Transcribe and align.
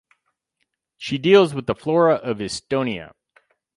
She 0.97 1.19
deals 1.19 1.53
with 1.53 1.67
the 1.67 1.75
flora 1.75 2.15
of 2.15 2.37
Estonia. 2.39 3.13